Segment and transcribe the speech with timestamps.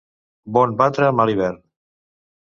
[0.55, 1.61] Bon batre, mal hivern.